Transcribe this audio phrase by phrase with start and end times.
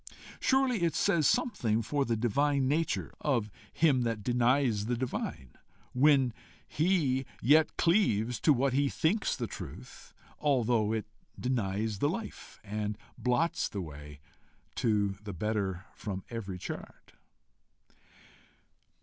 [0.39, 5.51] Surely it says something for the divine nature of him that denies the divine,
[5.93, 6.33] when
[6.67, 11.05] he yet cleaves to what he thinks the truth, although it
[11.39, 14.19] denies the life, and blots the way
[14.73, 17.11] to the better from every chart!